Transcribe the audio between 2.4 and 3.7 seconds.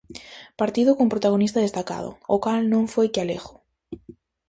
cal non foi que Alejo.